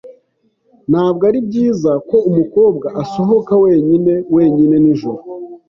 Ntabwo 0.89 1.21
ari 1.29 1.39
byiza 1.47 1.91
ko 2.09 2.17
umukobwa 2.29 2.87
asohoka 3.03 3.53
wenyine 3.63 4.13
wenyine 4.35 4.75
nijoro. 4.83 5.21